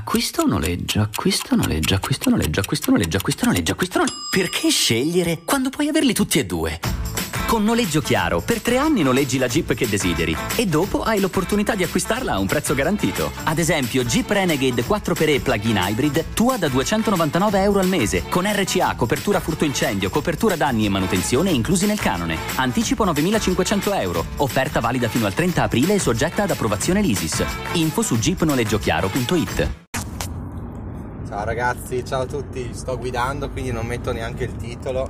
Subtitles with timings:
[0.00, 3.98] Acquisto o noleggio, acquisto o noleggio, acquisto o noleggio, acquisto o noleggio, acquisto noleggio, acquisto
[3.98, 4.16] noleggio.
[4.30, 6.80] Perché scegliere quando puoi averli tutti e due?
[7.46, 11.74] Con Noleggio Chiaro, per tre anni noleggi la Jeep che desideri e dopo hai l'opportunità
[11.74, 13.30] di acquistarla a un prezzo garantito.
[13.44, 18.94] Ad esempio, Jeep Renegade 4xE Plug-in Hybrid, tua da 299 euro al mese, con RCA,
[18.94, 22.38] copertura furto incendio, copertura danni e manutenzione inclusi nel canone.
[22.54, 24.24] Anticipo 9.500 euro.
[24.36, 27.44] Offerta valida fino al 30 aprile e soggetta ad approvazione l'ISIS.
[27.74, 29.79] Info su jeepnoleggiochiaro.it
[31.30, 35.08] Ciao ragazzi, ciao a tutti, sto guidando quindi non metto neanche il titolo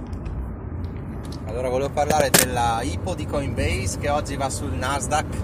[1.46, 5.36] allora volevo parlare della IPO di Coinbase che oggi va sul Nasdaq.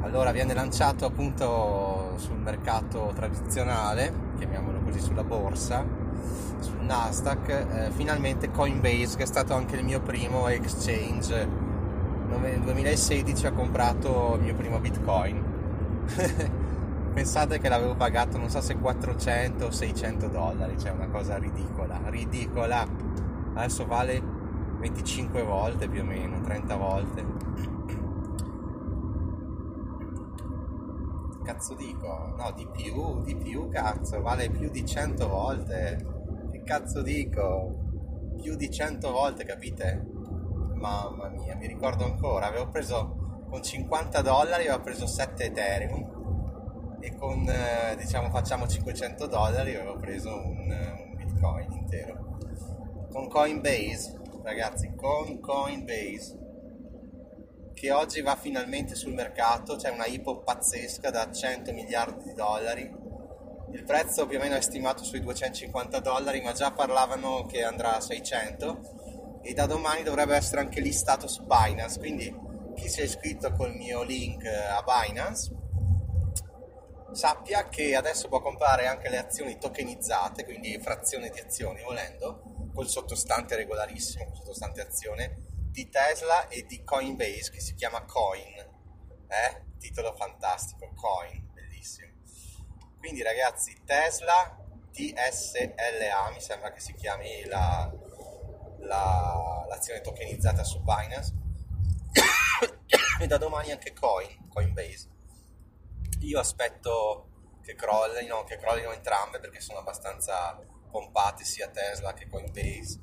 [0.00, 5.84] Allora viene lanciato appunto sul mercato tradizionale, chiamiamolo così sulla borsa,
[6.60, 11.46] sul Nasdaq, eh, finalmente Coinbase che è stato anche il mio primo exchange.
[12.40, 15.44] Nel 2016 ho comprato il mio primo Bitcoin.
[17.18, 22.00] Pensate che l'avevo pagato non so se 400 o 600 dollari, cioè una cosa ridicola,
[22.04, 22.86] ridicola.
[23.54, 24.22] Adesso vale
[24.78, 27.26] 25 volte più o meno, 30 volte.
[31.42, 32.34] Cazzo dico?
[32.36, 36.06] No, di più, di più cazzo, vale più di 100 volte.
[36.52, 37.80] Che cazzo dico?
[38.40, 40.06] Più di 100 volte, capite?
[40.74, 46.17] Mamma mia, mi ricordo ancora, avevo preso con 50 dollari, avevo preso 7 Ethereum
[47.00, 52.36] e con, eh, diciamo, facciamo 500 dollari, avevo preso un, un Bitcoin intero.
[53.10, 56.46] Con Coinbase ragazzi, con Coinbase
[57.74, 62.92] che oggi va finalmente sul mercato, c'è una IPO pazzesca da 100 miliardi di dollari.
[63.70, 67.96] Il prezzo più o meno è stimato sui 250 dollari, ma già parlavano che andrà
[67.96, 72.34] a 600 e da domani dovrebbe essere anche listato su Binance, quindi
[72.74, 75.54] chi si è iscritto col mio link a Binance
[77.12, 82.88] sappia che adesso può comprare anche le azioni tokenizzate, quindi frazione di azioni volendo, col
[82.88, 88.56] sottostante regolarissimo, col sottostante azione di Tesla e di Coinbase che si chiama Coin.
[89.28, 89.66] Eh?
[89.78, 92.12] Titolo fantastico, Coin, bellissimo.
[92.98, 97.88] Quindi ragazzi, Tesla TSLA, mi sembra che si chiami la,
[98.80, 101.34] la, l'azione tokenizzata su Binance.
[103.20, 105.17] e da domani anche Coin, Coinbase.
[106.20, 110.58] Io aspetto che crollino, che crollino entrambe perché sono abbastanza
[110.90, 113.00] pompate sia Tesla che Coinbase.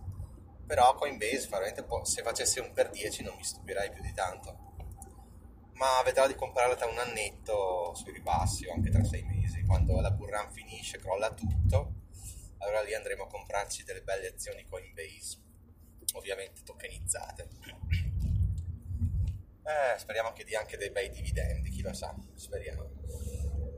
[0.65, 4.73] Però Coinbase veramente se facessi un per 10 non mi stupirei più di tanto.
[5.73, 9.63] Ma vedrò di comprarla tra un annetto sui ribassi o anche tra sei mesi.
[9.63, 11.93] Quando la burran finisce, crolla tutto.
[12.59, 15.43] Allora lì andremo a comprarci delle belle azioni Coinbase
[16.15, 17.47] ovviamente tokenizzate
[19.65, 22.87] eh, speriamo che dia anche dei bei dividendi chi lo sa, speriamo.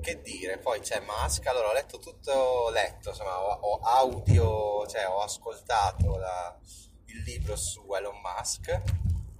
[0.01, 5.07] Che dire, poi c'è Musk, allora ho letto tutto, letto, insomma, ho, ho audio, cioè
[5.07, 6.57] ho ascoltato la,
[7.05, 8.81] il libro su Elon Musk,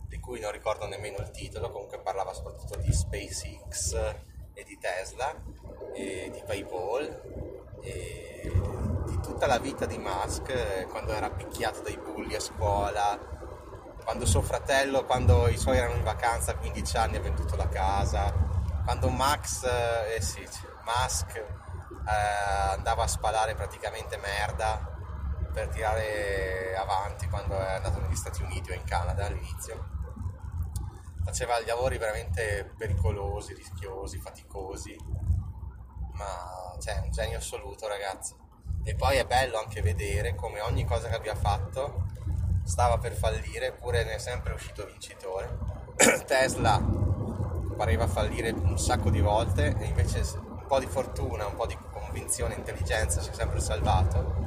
[0.07, 3.93] di cui non ricordo nemmeno il titolo, comunque parlava soprattutto di SpaceX
[4.53, 5.35] e di Tesla,
[5.93, 8.51] e di PayPal, e
[9.05, 13.36] di tutta la vita di Musk, quando era picchiato dai bulli a scuola,
[14.07, 17.67] quando suo fratello, quando i suoi erano in vacanza a 15 anni ha venduto la
[17.67, 18.33] casa,
[18.85, 20.47] quando Max, eh, eh sì,
[20.85, 24.95] Musk eh, andava a spalare praticamente merda
[25.51, 29.89] per tirare avanti quando è andato negli Stati Uniti o in Canada all'inizio.
[31.25, 34.95] Faceva lavori veramente pericolosi, rischiosi, faticosi,
[36.13, 38.33] ma cioè, un genio assoluto ragazzi.
[38.85, 42.15] E poi è bello anche vedere come ogni cosa che abbia fatto
[42.67, 45.57] stava per fallire, eppure ne è sempre uscito vincitore.
[46.27, 46.79] Tesla
[47.77, 51.77] pareva fallire un sacco di volte e invece un po' di fortuna, un po' di
[51.91, 54.45] convinzione, intelligenza si è sempre salvato.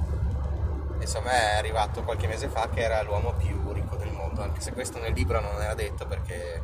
[1.00, 4.72] Insomma è arrivato qualche mese fa che era l'uomo più ricco del mondo, anche se
[4.72, 6.62] questo nel libro non era detto perché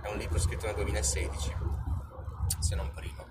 [0.00, 1.54] è un libro scritto nel 2016,
[2.60, 3.22] se non prima.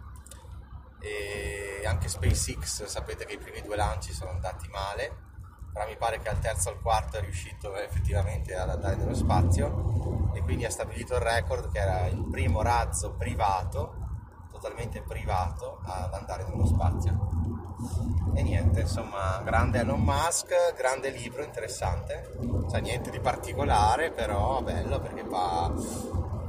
[1.00, 5.33] E anche SpaceX sapete che i primi due lanci sono andati male,
[5.74, 9.16] però mi pare che al terzo o al quarto è riuscito effettivamente ad andare nello
[9.16, 13.96] spazio e quindi ha stabilito il record che era il primo razzo privato,
[14.52, 17.32] totalmente privato, ad andare nello spazio.
[18.36, 22.32] E niente, insomma, grande Elon Musk, grande libro, interessante,
[22.70, 25.72] cioè niente di particolare, però bello perché fa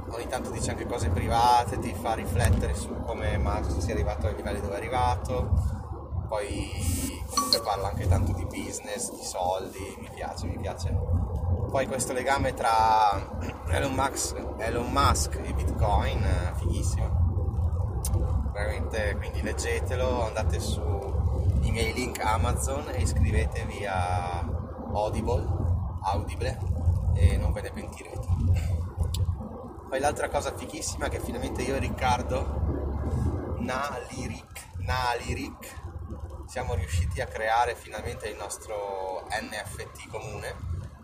[0.07, 4.35] ogni tanto dice anche cose private, ti fa riflettere su come Musk sia arrivato ai
[4.35, 5.83] livelli dove è arrivato,
[6.27, 10.89] poi comunque parla anche tanto di business, di soldi, mi piace, mi piace.
[11.69, 13.27] Poi questo legame tra
[13.67, 17.23] Elon Musk, Elon Musk e Bitcoin, fighissimo.
[18.53, 24.39] veramente, quindi leggetelo, andate sui miei link Amazon e iscrivetevi a
[24.93, 25.45] Audible,
[26.03, 26.57] Audible
[27.15, 28.27] e non ve ne pentirete.
[29.89, 35.83] Poi l'altra cosa fighissima che finalmente io e Riccardo Naliric, Naliric
[36.55, 40.55] siamo riusciti a creare finalmente il nostro NFT comune.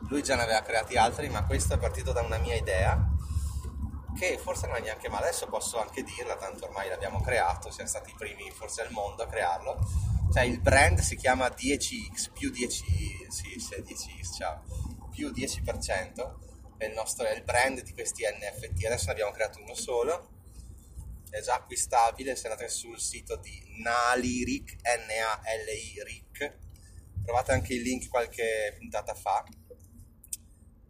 [0.08, 2.98] Lui già ne aveva creati altri, ma questo è partito da una mia idea
[4.18, 7.90] che forse non è neanche male, adesso posso anche dirla, tanto ormai l'abbiamo creato, siamo
[7.90, 9.78] stati i primi forse al mondo a crearlo.
[10.32, 14.64] Cioè il brand si chiama 10x, più 10, sì, sì 10x, ciao,
[15.12, 19.60] più 10%, è il, nostro, è il brand di questi NFT, adesso ne abbiamo creato
[19.62, 20.30] uno solo,
[21.32, 26.58] è già acquistabile se andate sul sito di Naliric, N-A-L-I-RIC,
[27.24, 29.44] trovate anche il link qualche puntata fa.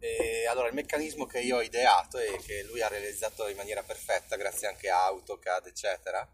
[0.00, 3.84] E allora il meccanismo che io ho ideato e che lui ha realizzato in maniera
[3.84, 6.28] perfetta grazie anche a AutoCAD eccetera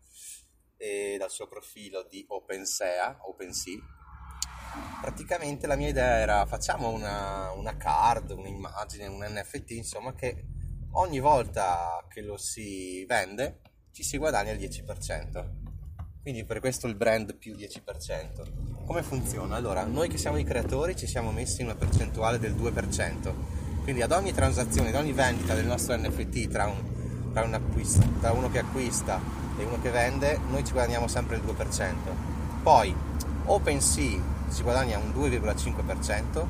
[0.79, 3.79] e dal suo profilo di OpenSea, OpenSea.
[5.03, 10.45] Praticamente la mia idea era facciamo una, una card, un'immagine, un NFT insomma che
[10.93, 13.61] ogni volta che lo si vende
[13.99, 15.45] ci si guadagna il 10%
[16.23, 19.57] quindi per questo il brand più 10% come funziona?
[19.57, 23.35] Allora, noi che siamo i creatori ci siamo messi in una percentuale del 2%,
[23.83, 28.01] quindi ad ogni transazione, ad ogni vendita del nostro NFT tra, un, tra, un acquisto,
[28.21, 29.21] tra uno che acquista
[29.59, 31.95] e uno che vende, noi ci guadagniamo sempre il 2%.
[32.63, 32.95] Poi
[33.45, 36.47] OpenSea si guadagna un 2,5%,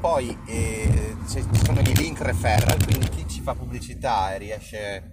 [0.00, 5.10] poi eh, ci sono i link referral, quindi chi ci fa pubblicità e riesce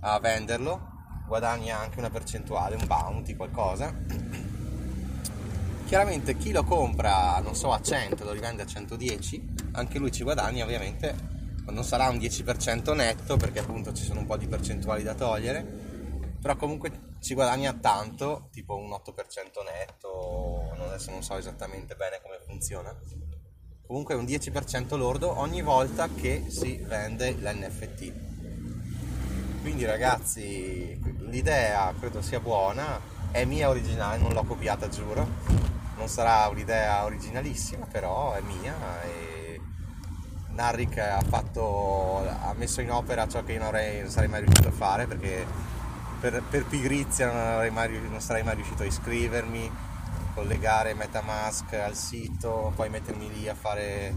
[0.00, 0.94] a venderlo
[1.26, 3.94] guadagna anche una percentuale, un bounty, qualcosa.
[5.86, 10.22] Chiaramente chi lo compra, non so, a 100 lo rivende a 110 anche lui ci
[10.22, 11.34] guadagna ovviamente
[11.66, 15.62] non sarà un 10% netto perché appunto ci sono un po' di percentuali da togliere
[16.40, 22.38] però comunque ci guadagna tanto tipo un 8% netto adesso non so esattamente bene come
[22.46, 22.94] funziona
[23.86, 28.35] comunque un 10% lordo ogni volta che si vende l'NFT
[29.66, 30.96] quindi ragazzi
[31.28, 33.00] l'idea credo sia buona
[33.32, 35.26] è mia originale non l'ho copiata giuro
[35.96, 39.60] non sarà un'idea originalissima però è mia e
[40.50, 44.42] Narrick ha, fatto, ha messo in opera ciò che io non, avrei, non sarei mai
[44.42, 45.44] riuscito a fare perché
[46.20, 49.68] per, per pigrizia non, mai, non, sarei mai riuscito a iscrivermi,
[50.32, 54.14] collegare Metamask al sito, poi mettermi lì a fare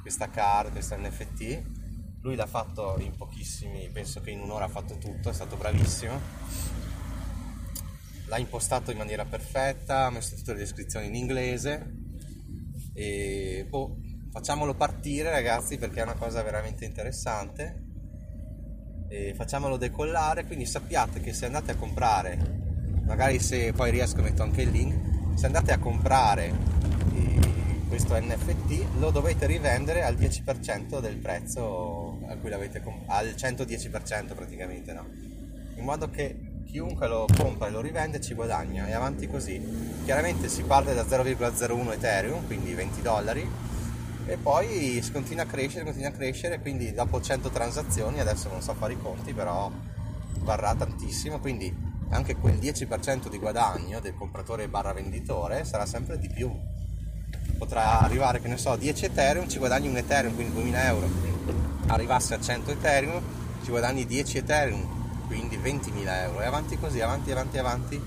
[0.00, 1.79] questa card, questa NFT.
[2.22, 6.20] Lui l'ha fatto in pochissimi, penso che in un'ora ha fatto tutto, è stato bravissimo.
[8.26, 11.98] L'ha impostato in maniera perfetta, ha messo tutte le descrizioni in inglese
[12.92, 13.96] e boh,
[14.30, 17.84] facciamolo partire ragazzi perché è una cosa veramente interessante
[19.08, 22.38] e facciamolo decollare quindi sappiate che se andate a comprare
[23.04, 26.52] magari se poi riesco metto anche il link se andate a comprare
[27.90, 34.32] questo NFT lo dovete rivendere al 10% del prezzo a cui l'avete comprato al 110%
[34.32, 35.04] praticamente no?
[35.74, 38.86] In modo che chiunque lo compra e lo rivende ci guadagna.
[38.86, 39.60] E avanti così.
[40.04, 43.50] Chiaramente si parte da 0,01 Ethereum quindi 20 dollari
[44.24, 48.72] e poi continua a crescere, continua a crescere, quindi dopo 100 transazioni, adesso non so
[48.74, 49.68] fare i conti, però
[50.42, 51.74] varrà tantissimo, quindi
[52.10, 56.69] anche quel 10% di guadagno del compratore barra venditore sarà sempre di più.
[57.56, 61.08] Potrà arrivare, che ne so, 10 Ethereum, ci guadagni un Ethereum, quindi 2000 euro.
[61.86, 63.20] Arrivasse a 100 Ethereum,
[63.62, 66.40] ci guadagni 10 Ethereum, quindi 20.000 euro.
[66.42, 68.02] E avanti così, avanti, avanti, avanti.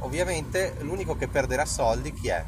[0.00, 2.44] Ovviamente l'unico che perderà soldi chi è?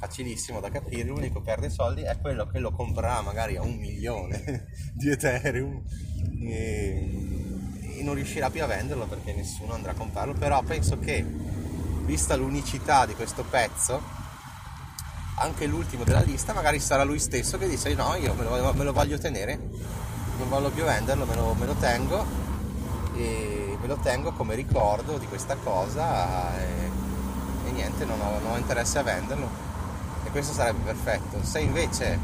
[0.00, 3.76] facilissimo da capire, l'unico che perde soldi è quello che lo comprerà magari a un
[3.76, 5.82] milione di Ethereum
[6.42, 11.22] e, e non riuscirà più a venderlo perché nessuno andrà a comprarlo, però penso che
[12.06, 14.00] vista l'unicità di questo pezzo
[15.40, 18.84] anche l'ultimo della lista magari sarà lui stesso che dice no io me lo, me
[18.84, 19.58] lo voglio tenere
[20.38, 22.24] non voglio più venderlo me lo, me lo, tengo
[23.14, 26.90] e me lo tengo come ricordo di questa cosa e,
[27.66, 29.68] e niente non ho, non ho interesse a venderlo
[30.24, 31.42] e questo sarebbe perfetto.
[31.42, 32.18] Se invece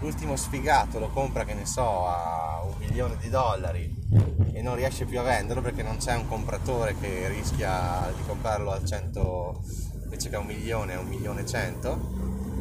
[0.00, 3.94] l'ultimo sfigato lo compra, che ne so, a un milione di dollari
[4.52, 8.70] e non riesce più a venderlo perché non c'è un compratore che rischia di comprarlo
[8.70, 9.62] al 100
[10.04, 12.17] invece che a un milione, a un milione cento,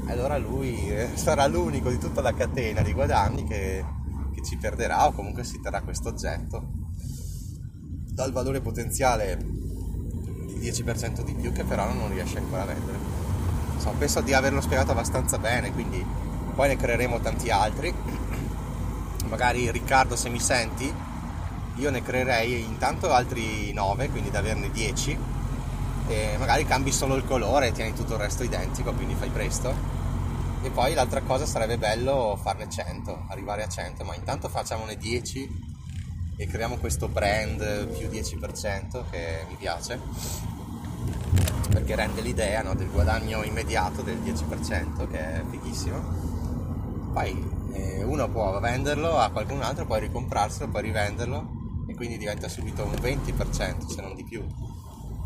[0.07, 3.83] allora lui eh, sarà l'unico di tutta la catena di guadagni che,
[4.33, 6.85] che ci perderà o comunque si terrà questo oggetto
[8.11, 13.17] dal valore potenziale di 10% di più che però non riesce ancora a vendere
[13.87, 16.03] insomma, penso di averlo spiegato abbastanza bene, quindi
[16.53, 17.93] poi ne creeremo tanti altri.
[19.29, 20.91] Magari Riccardo se mi senti,
[21.75, 25.35] io ne creerei intanto altri 9, quindi da averne 10
[26.09, 29.96] e magari cambi solo il colore e tieni tutto il resto identico, quindi fai presto.
[30.63, 35.75] E poi l'altra cosa sarebbe bello farne 100, arrivare a 100, ma intanto facciamone 10
[36.35, 39.99] e creiamo questo brand più 10% che mi piace
[41.69, 47.13] perché rende l'idea no, del guadagno immediato del 10% che è fighissimo.
[47.13, 52.47] Poi eh, uno può venderlo a qualcun altro poi ricomprarselo poi rivenderlo e quindi diventa
[52.47, 54.45] subito un 20% se non di più.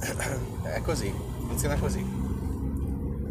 [0.64, 1.14] È così
[1.48, 2.31] funziona così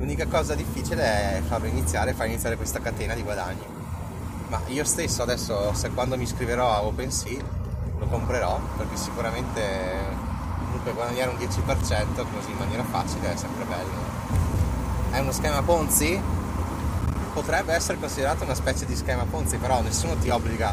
[0.01, 1.03] l'unica cosa difficile
[1.39, 3.65] è farlo iniziare far iniziare questa catena di guadagni
[4.49, 7.41] ma io stesso adesso se quando mi iscriverò a OpenSea
[7.99, 10.29] lo comprerò perché sicuramente
[10.81, 14.09] comunque guadagnare un 10% così in maniera facile è sempre bello.
[15.11, 16.21] È uno schema Ponzi?
[17.33, 20.73] Potrebbe essere considerato una specie di schema Ponzi, però nessuno ti obbliga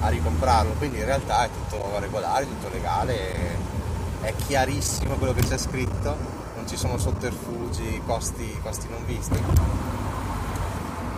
[0.00, 3.58] a ricomprarlo, quindi in realtà è tutto regolare, tutto legale,
[4.22, 6.16] è chiarissimo quello che c'è scritto,
[6.70, 9.42] ci sono sotterfugi, costi, costi non visti.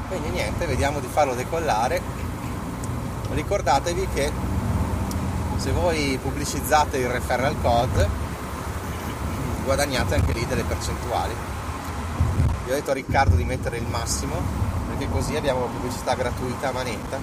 [0.09, 2.01] Quindi niente, vediamo di farlo decollare.
[3.29, 4.33] Ricordatevi che
[5.57, 8.09] se voi pubblicizzate il referral code
[9.65, 11.33] guadagnate anche lì delle percentuali
[12.67, 14.35] io ho detto a Riccardo di mettere il massimo
[14.89, 17.19] perché così abbiamo pubblicità gratuita a manetta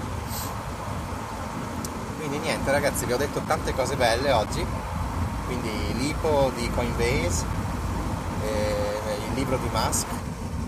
[2.17, 4.65] quindi niente ragazzi vi ho detto tante cose belle oggi
[5.47, 7.59] quindi l'IPO di Coinbase
[8.45, 10.07] il libro di Musk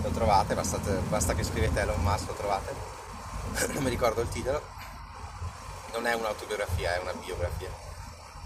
[0.02, 2.74] lo trovate basta, basta che scrivete Elon Musk lo trovate
[3.72, 4.80] non mi ricordo il titolo
[5.92, 7.70] non è un'autobiografia, è una biografia.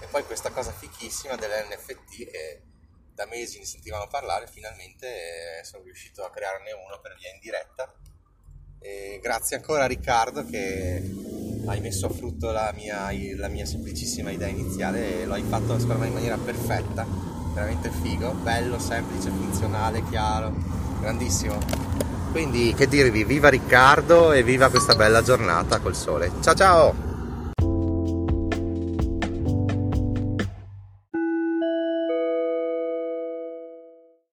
[0.00, 2.62] E poi questa cosa fichissima dell'NFT che
[3.14, 7.40] da mesi ne sentivamo parlare, finalmente eh, sono riuscito a crearne uno per via in
[7.40, 7.92] diretta.
[8.78, 11.02] E grazie ancora a Riccardo che
[11.66, 15.78] hai messo a frutto la mia, la mia semplicissima idea iniziale e lo hai fatto
[15.78, 17.06] secondo me in maniera perfetta,
[17.56, 20.52] veramente figo, bello, semplice, funzionale, chiaro,
[21.00, 21.56] grandissimo.
[22.30, 26.30] Quindi che dirvi, viva Riccardo e viva questa bella giornata col sole.
[26.42, 27.05] Ciao ciao!